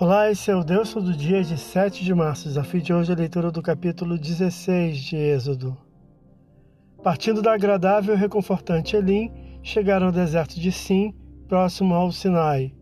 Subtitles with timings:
[0.00, 2.46] Olá, esse é o Deus do dia de 7 de março.
[2.46, 5.76] Desafio de hoje é a leitura do capítulo 16 de Êxodo.
[7.02, 9.28] Partindo da agradável e reconfortante Elim,
[9.60, 11.12] chegaram ao deserto de Sim,
[11.48, 12.72] próximo ao Sinai.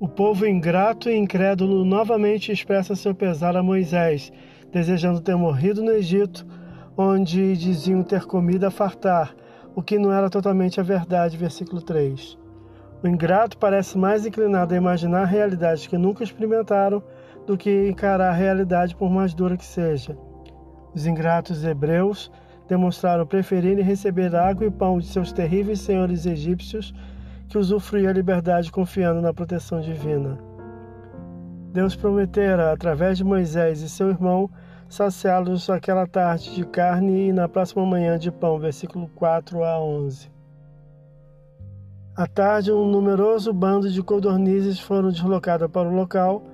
[0.00, 4.32] O povo ingrato e incrédulo novamente expressa seu pesar a Moisés,
[4.72, 6.44] desejando ter morrido no Egito,
[6.96, 9.32] onde diziam ter comida a fartar,
[9.76, 11.36] o que não era totalmente a verdade.
[11.36, 12.36] Versículo 3.
[13.04, 17.02] O ingrato parece mais inclinado a imaginar realidades que nunca experimentaram
[17.46, 20.16] do que encarar a realidade por mais dura que seja.
[20.94, 22.32] Os ingratos hebreus
[22.66, 26.94] demonstraram preferirem receber água e pão de seus terríveis senhores egípcios
[27.46, 30.38] que usufruir a liberdade confiando na proteção divina.
[31.74, 34.48] Deus prometera, através de Moisés e seu irmão,
[34.88, 38.58] saciá-los aquela tarde de carne e na próxima manhã de pão.
[38.58, 40.33] Versículo 4 a 11.
[42.16, 46.44] À tarde, um numeroso bando de codornizes foram deslocados para o local,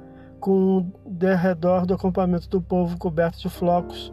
[0.40, 4.10] com o derredor do acampamento do povo coberto de flocos,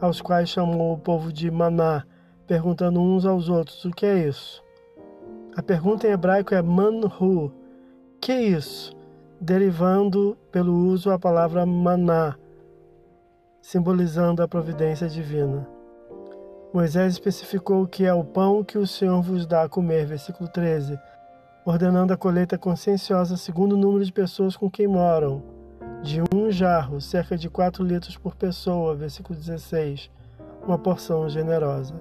[0.00, 2.04] aos quais chamou o povo de maná,
[2.48, 4.60] perguntando uns aos outros: O que é isso?
[5.56, 7.52] A pergunta em hebraico é manhu,
[8.20, 8.92] que é isso?
[9.40, 12.34] Derivando pelo uso a palavra maná,
[13.62, 15.77] simbolizando a providência divina.
[16.72, 20.98] Moisés especificou que é o pão que o Senhor vos dá a comer, versículo 13,
[21.64, 25.42] ordenando a colheita conscienciosa segundo o número de pessoas com quem moram,
[26.02, 30.10] de um jarro, cerca de 4 litros por pessoa, versículo 16,
[30.62, 31.94] uma porção generosa.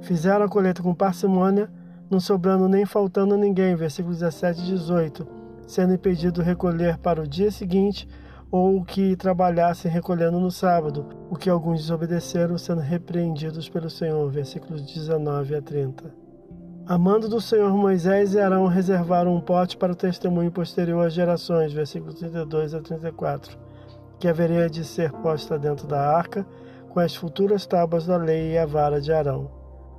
[0.00, 1.70] Fizeram a colheita com parcimônia,
[2.08, 5.28] não sobrando nem faltando a ninguém, versículos 17 e 18,
[5.66, 8.08] sendo impedido recolher para o dia seguinte
[8.50, 14.30] ou que trabalhassem recolhendo no sábado, o que alguns desobedeceram, sendo repreendidos pelo Senhor.
[14.30, 16.14] Versículos 19 a 30.
[16.86, 21.72] Amando do Senhor Moisés e Arão reservaram um pote para o testemunho posterior às gerações,
[21.72, 23.58] versículos 32 a 34,
[24.20, 26.46] que haveria de ser posta dentro da arca,
[26.88, 29.50] com as futuras tábuas da lei e a vara de Arão.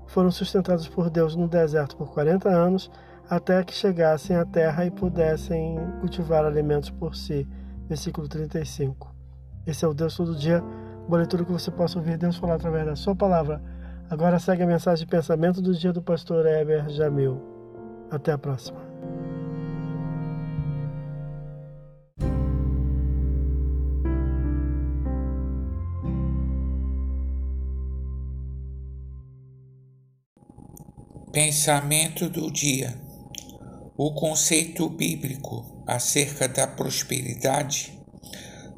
[0.07, 2.90] Foram sustentados por Deus no deserto por 40 anos,
[3.30, 7.46] até que chegassem à terra e pudessem cultivar alimentos por si
[7.88, 9.16] versículo 35.
[9.66, 10.64] Esse é o Deus todo dia,
[11.08, 13.62] uma leitura que você possa ouvir Deus falar através da sua palavra.
[14.09, 17.42] Agora segue a mensagem de pensamento do dia do pastor Heber Jamil.
[18.09, 18.80] Até a próxima.
[31.34, 33.06] Pensamento do dia.
[34.00, 37.97] O conceito bíblico acerca da prosperidade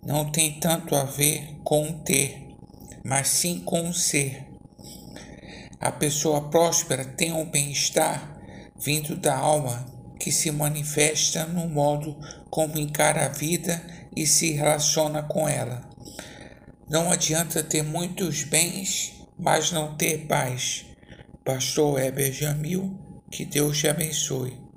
[0.02, 2.56] não tem tanto a ver com ter,
[3.03, 4.47] mas sim com ser.
[5.78, 8.40] A pessoa próspera tem um bem-estar
[8.79, 9.85] vindo da alma
[10.18, 12.18] que se manifesta no modo
[12.50, 13.85] como encara a vida
[14.16, 15.81] e se relaciona com ela.
[16.90, 20.85] Não adianta ter muitos bens, mas não ter paz.
[21.44, 22.97] Pastor Heber Jamil,
[23.29, 24.69] que Deus te abençoe.